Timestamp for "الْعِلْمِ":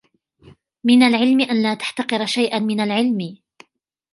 1.03-1.41, 2.79-3.37